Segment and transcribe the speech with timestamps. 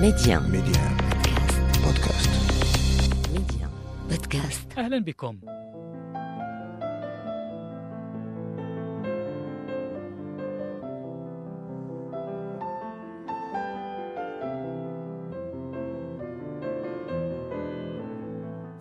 [0.00, 0.96] Medi1 Medi1
[1.84, 2.30] بودكاست
[3.32, 3.70] Medi1
[4.10, 5.38] بودكاست أهلا بكم.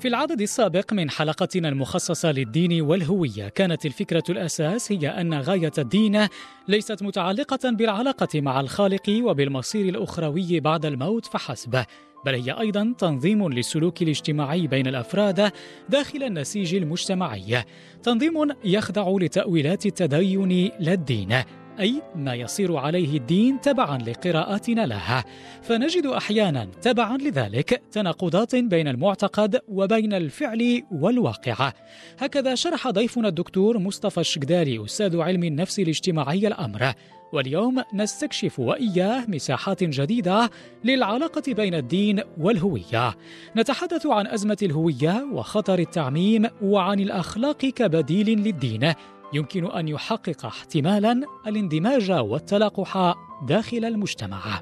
[0.06, 6.28] في العدد السابق من حلقتنا المخصصة للدين والهوية كانت الفكرة الأساس هي أن غاية الدين
[6.68, 11.84] ليست متعلقة بالعلاقة مع الخالق وبالمصير الأخروي بعد الموت فحسب
[12.26, 15.52] بل هي أيضا تنظيم للسلوك الاجتماعي بين الأفراد
[15.90, 17.64] داخل النسيج المجتمعي
[18.04, 21.44] تنظيم يخضع لتأويلات التدين لا الدين
[21.80, 25.24] أي ما يصير عليه الدين تبعا لقراءاتنا لها.
[25.62, 31.74] فنجد أحيانا تبعا لذلك تناقضات بين المعتقد وبين الفعل والواقع.
[32.20, 36.94] هكذا شرح ضيفنا الدكتور مصطفى الشقداري أستاذ علم النفس الاجتماعي الأمر.
[37.34, 40.50] واليوم نستكشف وإياه مساحات جديدة
[40.84, 43.16] للعلاقة بين الدين والهوية.
[43.56, 48.94] نتحدث عن أزمة الهوية وخطر التعميم وعن الأخلاق كبديل للدين.
[49.36, 53.16] يمكن أن يحقق احتمالا الاندماج والتلاقح
[53.48, 54.62] داخل المجتمع.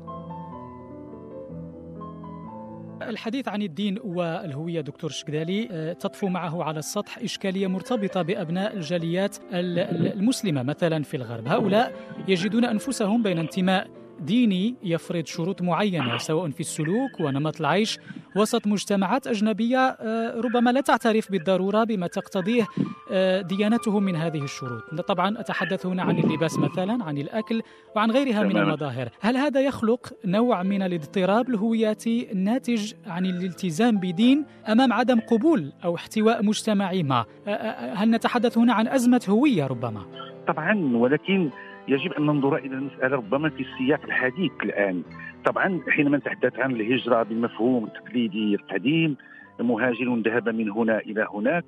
[3.02, 9.38] الحديث عن الدين والهوية دكتور شكدالي آه، تطفو معه على السطح إشكالية مرتبطة بأبناء الجاليات
[9.52, 11.94] المسلمة مثلا في الغرب، هؤلاء
[12.28, 18.00] يجدون أنفسهم بين انتماء ديني يفرض شروط معينة سواء في السلوك ونمط العيش
[18.36, 22.68] وسط مجتمعات أجنبية آه، ربما لا تعترف بالضرورة بما تقتضيه
[23.12, 25.02] آه، ديانتهم من هذه الشروط.
[25.08, 27.62] طبعا أتحدث هنا عن اللباس مثلا عن الأكل
[27.96, 29.10] وعن غيرها من المظاهر.
[29.22, 35.96] هل هذا يخلق نوع من الاضطراب الهوياتي الناتج عن الالتزام بدين أمام عدم قبول أو
[35.96, 40.02] احتواء مجتمعي ما؟ آه، هل نتحدث هنا عن أزمة هوية ربما؟
[40.48, 41.50] طبعا ولكن
[41.88, 45.04] يجب أن ننظر إلى المسألة ربما في السياق الحديث الآن.
[45.46, 49.18] طبعا حينما نتحدث عن الهجرة بالمفهوم التقليدي القديم
[49.60, 51.66] مهاجر ذهب من هنا إلى هناك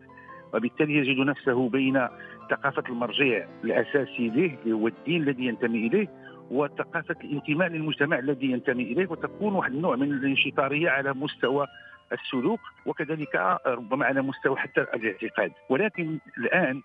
[0.53, 2.07] وبالتالي يجد نفسه بين
[2.49, 6.07] ثقافة المرجع الأساسي له هو الدين الذي ينتمي إليه
[6.51, 11.67] وثقافة الانتماء للمجتمع الذي ينتمي إليه وتكون واحد النوع من الانشطارية على مستوى
[12.13, 15.51] السلوك وكذلك ربما على مستوى حتى الاعتقاد.
[15.69, 16.81] ولكن الآن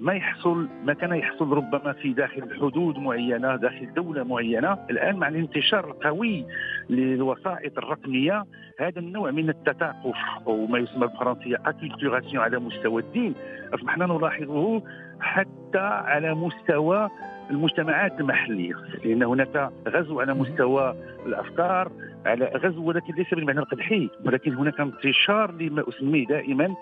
[0.00, 4.78] ما يحصل ما كان يحصل ربما في داخل حدود معينة داخل دولة معينة.
[4.90, 6.46] الآن مع الانتشار القوي
[6.90, 8.44] للوسائط الرقمية
[8.80, 10.16] هذا النوع من التثاقف
[10.46, 13.34] أو ما يسمى بالفرنسية اكولتوراسيون على مستوى الدين.
[13.74, 14.82] أصبحنا نلاحظه
[15.20, 17.08] حتى على مستوى
[17.50, 18.74] المجتمعات المحلية.
[19.04, 20.94] لأن هناك غزو على مستوى
[21.26, 21.92] الأفكار
[22.26, 24.10] على غزو ولكن ليس بالمعنى القدحي.
[24.24, 26.74] ولكن هناك انتشار لما أسميه دائما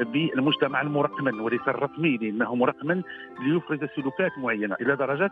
[0.00, 3.02] بالمجتمع المرقمن وليس الرقمي لأنه مرقمن
[3.40, 4.76] ليفرز سلوكات معينة.
[4.80, 5.30] إلى درجة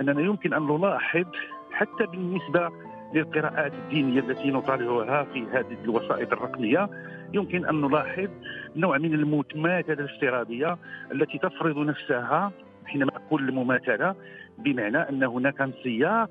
[0.00, 1.26] أننا يمكن أن نلاحظ
[1.72, 2.70] حتى بالنسبة
[3.14, 6.88] للقراءات الدينية التي نطالعها في هذه الوسائط الرقمية
[7.32, 8.28] يمكن أن نلاحظ
[8.76, 10.76] نوع من المتماثله الافتراضية
[11.12, 12.52] التي تفرض نفسها
[12.86, 14.14] حينما أقول المماثلة
[14.58, 16.30] بمعنى أن هناك انسياق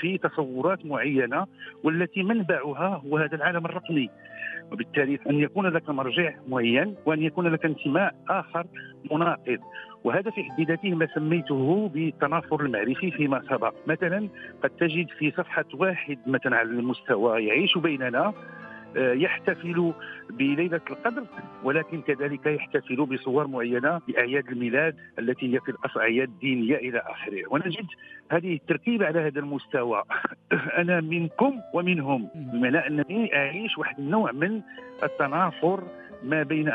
[0.00, 1.46] في تصورات معينة
[1.84, 4.10] والتي منبعها هو هذا العالم الرقمي.
[4.72, 8.66] وبالتالي أن يكون لك مرجع معين وأن يكون لك انتماء آخر
[9.12, 9.58] مناقض.
[10.04, 13.74] وهذا في حد ذاته ما سميته بالتنافر المعرفي فيما سبق.
[13.86, 14.28] مثلا
[14.62, 18.32] قد تجد في صفحة واحد مثلا على المستوى يعيش بيننا
[18.96, 19.92] يحتفل
[20.30, 21.24] بليلة القدر
[21.64, 27.42] ولكن كذلك يحتفل بصور معينة بأعياد الميلاد التي هي في الأصل أعياد دينية إلى آخره.
[27.50, 27.86] ونجد
[28.30, 30.02] هذه التركيبة على هذا المستوى.
[30.80, 34.60] أنا منكم ومنهم بمعنى أنني أعيش واحد النوع من
[35.02, 35.82] التنافر
[36.22, 36.66] ما بين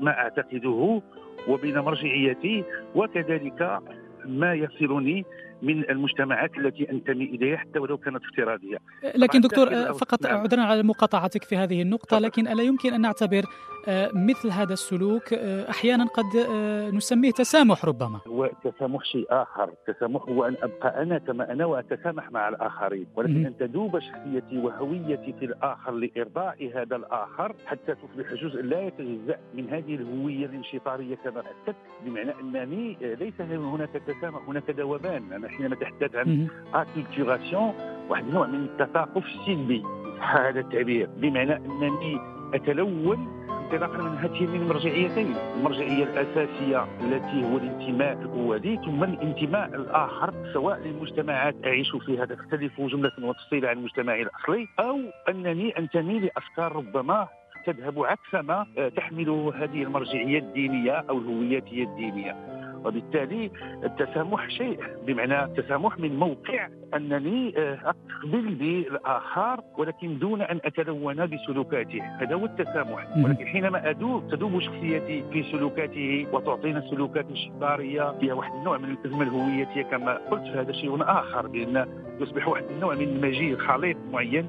[0.00, 1.00] ما أعتقده
[1.48, 2.64] وبين مرجعيتي
[2.94, 3.80] وكذلك
[4.26, 5.24] ما يصلني
[5.62, 8.78] من المجتمعات التي أنتمي إليها حتى ولو كانت افتراضية.
[9.16, 10.40] لكن دكتور فقط نعم.
[10.40, 13.42] عذرا على مقاطعتك في هذه النقطة لكن ألا يمكن أن نعتبر
[13.88, 18.20] آه، مثل هذا السلوك آه، أحيانا قد آه، نسميه تسامح ربما.
[18.26, 23.46] هو تسامح شيء آخر، التسامح هو أن أبقى أنا كما أنا وأتسامح مع الآخرين، ولكن
[23.46, 29.70] أن تذوب شخصيتي وهويتي في الآخر لإرضاء هذا الآخر حتى تصبح جزء لا يتجزأ من
[29.70, 36.14] هذه الهوية الانشطارية كما أكدت بمعنى أنني ليس هناك تسامح هناك ذوبان، أنا حينما تحدث
[36.16, 37.74] عن اكولتوراسيون
[38.08, 39.82] واحد النوع من التثاقف السلبي
[40.20, 42.18] هذا التعبير بمعنى أنني
[42.54, 45.34] أتلون انطلاقا من هاتين المرجعيتين.
[45.56, 53.12] المرجعية الأساسية التي هو الانتماء القوادي ثم الانتماء الآخر سواء للمجتمعات أعيش فيها تختلف جملة
[53.22, 54.98] وتفصيلا عن مجتمعي الأصلي أو
[55.28, 57.28] أنني أنتمي لأفكار ربما
[57.66, 58.66] تذهب عكس ما
[58.96, 62.59] تحمله هذه المرجعية الدينية أو الهوياتيه الدينية.
[62.84, 63.50] وبالتالي
[63.84, 67.94] التسامح شيء بمعنى التسامح من موقع أنني آه،
[68.24, 72.02] نقبل بالآخر ولكن دون أن أتلون بسلوكاته.
[72.02, 73.16] هذا هو التسامح.
[73.24, 79.22] ولكن حينما ادوب تدوب شخصيتي في سلوكاته وتعطينا سلوكات جباريه فيها واحد النوع من الأزمة
[79.22, 81.86] الهويتيه كما قلت هذا شيء آخر بأن
[82.20, 84.48] يصبح واحد النوع من المجيء خليط معين.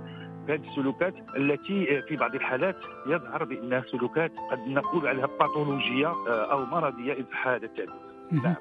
[0.50, 2.76] هذه السلوكات التي في بعض الحالات
[3.08, 7.94] يظهر بانها سلوكات قد نقول عليها باثولوجيه آه، أو مرضية اذا حال التعبير
[8.32, 8.56] نعم.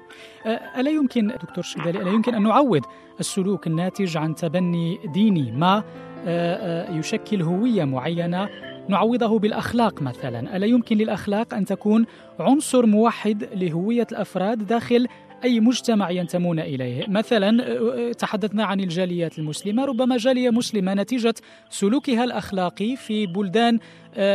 [0.45, 2.85] آه، ألا يمكن دكتور شدالي ألا يمكن أن نعوض
[3.19, 5.83] السلوك الناتج عن تبني ديني ما
[6.25, 8.49] آه، يشكل هوية معينة
[8.89, 12.05] نعوضه بالأخلاق مثلا؟ ألا يمكن للأخلاق أن تكون
[12.39, 15.07] عنصر موحد لهوية الأفراد داخل
[15.43, 21.33] أي مجتمع ينتمون إليه؟ مثلا تحدثنا عن الجاليات المسلمة ربما جالية مسلمة نتيجة
[21.69, 23.79] سلوكها الأخلاقي في بلدان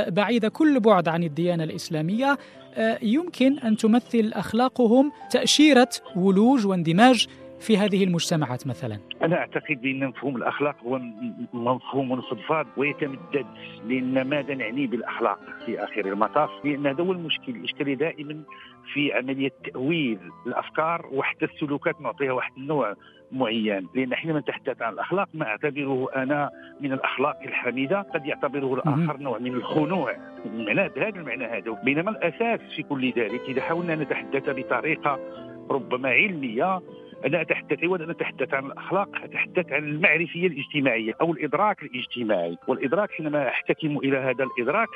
[0.09, 2.39] بعيدة كل بعد عن الديانة الإسلامية
[3.02, 7.26] يمكن أن تمثل أخلاقهم تأشيرة ولوج واندماج
[7.61, 11.00] في هذه المجتمعات مثلا؟ أنا أعتقد بأن مفهوم الأخلاق هو
[11.53, 13.47] مفهوم فضفاض ويتمدد
[13.87, 18.43] لأن ماذا نعني بالأخلاق في آخر المطاف؟ لأن هذا هو المشكل، الاشكاليه دائما
[18.93, 22.94] في عملية تأويل الأفكار وحتى السلوكات نعطيها واحد النوع
[23.32, 23.88] معين.
[23.94, 26.50] لأن حينما نتحدث عن الأخلاق ما أعتبره أنا
[26.81, 30.17] من الأخلاق الحميدة قد يعتبره الآخر نوع من الخنوع.
[30.47, 31.70] المعنى هذا المعنى هذا.
[31.85, 35.19] بينما الأساس في كل ذلك إذا حاولنا نتحدث بطريقة
[35.70, 36.81] ربما علمية
[37.25, 42.59] أنا اتحدث وأنا أتحدث عن الأخلاق أتحدث عن المعرفية الاجتماعية أو الإدراك الاجتماعي.
[42.69, 44.89] والإدراك حينما أحتكم إلى هذا الإدراك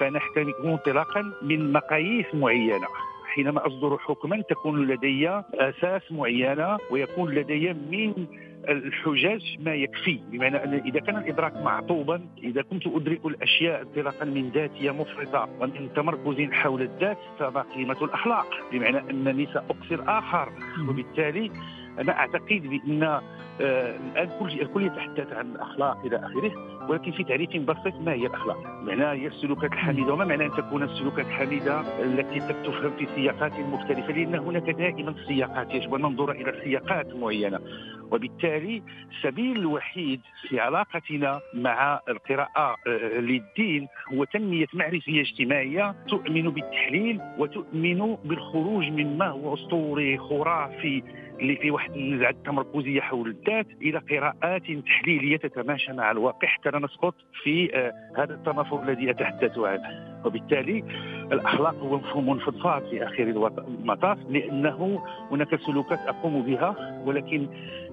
[0.00, 2.86] فانا احتكم انطلاقا من مقاييس معينة.
[3.36, 8.26] حينما أصدر حكما تكون لدي أساس معينة ويكون لدي من
[8.68, 14.48] الحجاج ما يكفي بمعنى أن إذا كان الإدراك معطوبا إذا كنت أدرك الأشياء انطلاقا من
[14.48, 20.52] ذاتيه مفرطة ومن تمركز حول الذات فما قيمة الأخلاق بمعنى أنني سأقصر آخر.
[20.88, 21.50] وبالتالي
[21.98, 23.22] أنا أعتقد بأن آه
[23.60, 26.52] الان كل الكل يتحدث عن الأخلاق إلى آخره
[26.88, 30.82] ولكن في تعريف بسيط ما هي الأخلاق؟ معناها هي السلوكات الحميدة وما معنى أن تكون
[30.82, 36.60] السلوكات الحميدة التي تفهم في سياقات مختلفة لأن هناك دائما سياقات يجب أن ننظر إلى
[36.64, 37.60] سياقات معينة
[38.10, 47.20] وبالتالي السبيل الوحيد في علاقتنا مع القراءة آه، للدين هو تنمية معرفية اجتماعية تؤمن بالتحليل
[47.38, 51.02] وتؤمن بالخروج مما هو أسطوري خرافي
[51.40, 56.48] اللي في واحد النزعه التمركزيه حول الذات إلى قراءات تحليلية تتماشى مع الواقع.
[56.48, 60.15] حتى لا نسقط في آه، هذا التنافر الذي أتحدث عنه.
[60.26, 60.84] وبالتالي
[61.32, 67.48] الأخلاق هو مفهوم فضفاض في آخر المطاف لأنه هناك سلوكات أقوم بها ولكن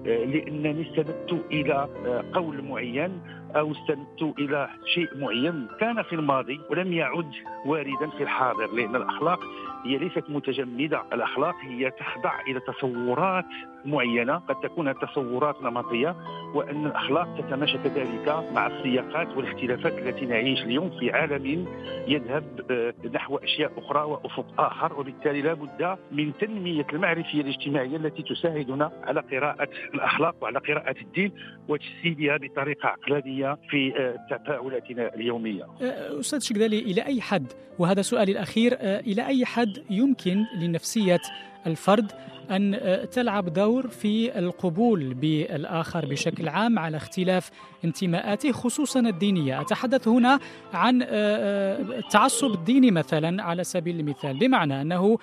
[0.06, 3.20] آه، لأنني استندت إلى آه، قول معين
[3.56, 7.30] أو استندت إلى شيء معين كان في الماضي ولم يعد
[7.66, 9.40] واردا في الحاضر لأن الأخلاق
[9.84, 13.44] هي ليست متجمدة، الأخلاق هي تخضع إلى تصورات
[13.84, 16.16] معينة قد تكون تصورات نمطية
[16.54, 21.66] وأن الأخلاق تتماشى كذلك مع السياقات والاختلافات التي نعيش اليوم في عالم
[22.08, 28.22] يذهب آه، نحو أشياء أخرى وأفق آخر وبالتالي لا بد من تنمية المعرفية الاجتماعية التي
[28.22, 31.32] تساعدنا على قراءة الأخلاق وعلى قراءة الدين
[31.68, 35.64] وتجسيدها بطريقة عقلانية في آه، تفاعلاتنا اليومية.
[35.82, 41.20] آه، أستاذ شكدالي إلى أي حد وهذا سؤالي الأخير إلى أي حد يمكن لنفسية
[41.66, 42.12] الفرد
[42.50, 42.80] أن
[43.12, 47.50] تلعب دور في القبول بالآخر بشكل عام على اختلاف
[47.84, 50.38] انتماءاته خصوصا الدينية، أتحدث هنا
[50.74, 55.18] عن التعصب الديني مثلا على سبيل المثال، بمعنى أنه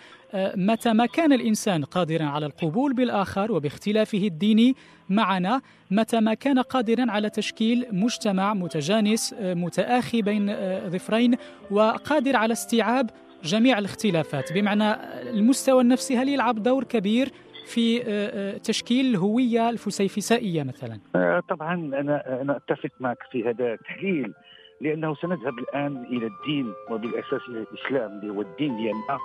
[0.55, 4.75] متى ما كان الإنسان قادرا على القبول بالآخر وباختلافه الديني
[5.09, 10.55] معنا، متى ما كان قادرا على تشكيل مجتمع متجانس متآخي بين
[10.89, 11.35] ظفرين
[11.71, 13.09] وقادر على استيعاب
[13.43, 14.93] جميع الاختلافات بمعنى
[15.29, 17.29] المستوى النفسي هل يلعب دور كبير
[17.65, 23.73] في آه، آه، تشكيل الهوية الفسيفسائية مثلا؟ آه، طبعا أنا أنا أتفق معك في هذا
[23.73, 24.33] التحليل
[24.81, 28.71] لأنه سنذهب الآن إلى الدين وبالأساس إلى الإسلام اللي هو الدين
[29.09, 29.19] آه،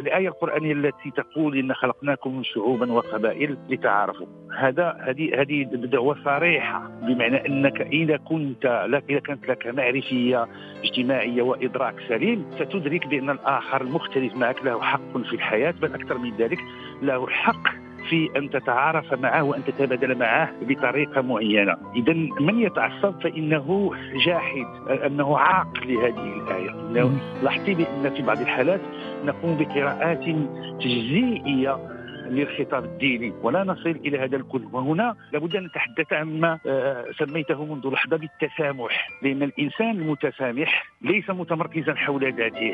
[0.00, 4.26] الآية القرآنية التي تقول إن خلقناكم شعوبا وقبائل لتعارفوا.
[4.58, 10.46] هذا هذه هذه دعوة صريحة بمعنى أنك إذا كنت لك إذا كانت لك معرفية
[10.84, 16.36] اجتماعية وإدراك سليم ستدرك بأن الآخر المختلف معك له حق في الحياة بل أكثر من
[16.36, 16.58] ذلك
[17.02, 23.90] له حق في أن تتعارف معه وأن تتبادل معه بطريقة معينة، اذا من يتعصب فإنه
[24.26, 24.66] جاحد
[25.06, 26.70] أنه عاق لهذه الآية،
[27.42, 28.80] لاحظي بأن في بعض الحالات
[29.24, 30.24] نقوم بقراءات
[30.80, 31.95] تجزيئيه
[32.30, 33.32] للخطاب الديني.
[33.42, 34.64] ولا نصل إلى هذا الكل.
[34.72, 39.08] وهنا لابد أن نتحدث عما آه، سميته منذ لحظة بالتسامح.
[39.22, 42.72] لأن الإنسان المتسامح ليس متمركزا حول ذاته.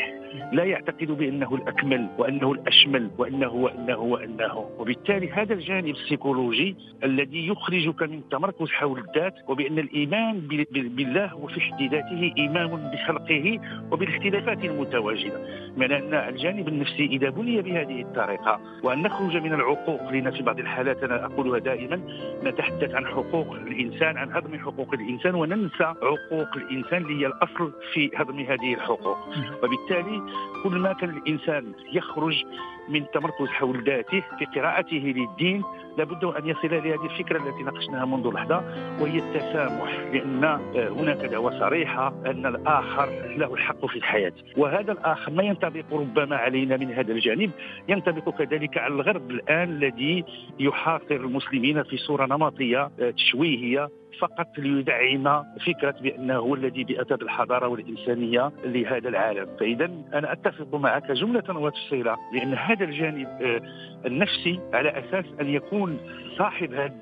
[0.53, 4.71] لا يعتقد بأنه الأكمل وأنه الأشمل وأنه وأنه وأنه.
[4.79, 10.41] وبالتالي هذا الجانب السيكولوجي الذي يخرجك من التمركز حول الذات وبأن الإيمان
[10.71, 15.41] بالله وفي حد ذاته إيمان بخلقه وبالاختلافات المتواجدة.
[15.77, 20.59] من أن الجانب النفسي إذا بني بهذه الطريقة وأن نخرج من العقوق لأن في بعض
[20.59, 21.05] الحالات.
[21.05, 22.01] أنا أقولها دائما
[22.45, 28.11] نتحدث عن حقوق الإنسان عن هضم حقوق الإنسان وننسى عقوق الإنسان اللي هي الأصل في
[28.17, 29.19] هضم هذه الحقوق.
[29.63, 30.23] وبالتالي
[30.63, 32.45] كل ما كان الإنسان يخرج
[32.89, 35.63] من التمركز حول ذاته في قراءته للدين
[35.99, 38.65] لابد أن يصل لهذه الفكرة التي ناقشناها منذ لحظة
[39.01, 40.45] وهي التسامح لأن
[40.75, 44.33] هناك دعوة صريحة أن الآخر له الحق في الحياة.
[44.57, 47.51] وهذا الآخر ما ينطبق ربما علينا من هذا الجانب
[47.89, 49.32] ينطبق كذلك على الغرب.
[49.33, 50.25] الآن الذي
[50.61, 53.89] يحاصر المسلمين في صورة نمطية تشويهية
[54.21, 59.85] فقط ليدعم فكرة بأنه هو الذي باتت الحضارة والإنسانية لهذا العالم، فاذا
[60.15, 63.63] أنا أتفق معك جملة وتفصيلا بان هذا الجانب آه،
[64.07, 65.99] النفسي على أساس أن يكون
[66.39, 66.97] صاحب هذا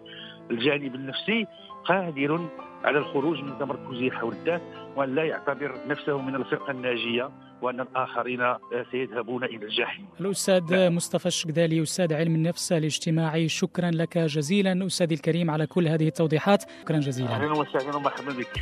[0.51, 1.47] الجانب النفسي
[1.85, 2.41] قادر
[2.85, 4.63] على الخروج من تمركزه حول الذات
[4.97, 7.31] وأن لا يعتبر نفسه من الفرقة الناجية
[7.63, 8.59] وأن الآخرين آه،
[8.91, 10.07] سيذهبون إلى الجحيم.
[10.21, 10.97] الأستاذ نعم.
[10.97, 16.65] مصطفى الشقدالي أستاذ علم النفس الاجتماعي شكرا لك جزيلا أستاذي الكريم على كل هذه التوضيحات
[16.83, 17.31] شكرا جزيلا.
[17.31, 18.61] أهلا وسهلا ومرحبا بك.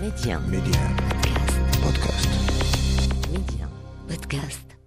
[0.00, 0.96] ميديا ميديا.
[1.84, 2.28] بودكاست.
[3.32, 3.68] ميديا
[4.08, 4.77] بودكاست.